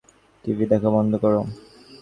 [0.45, 1.33] TV দেখা বন্ধ কর!